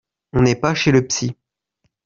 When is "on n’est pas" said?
0.33-0.73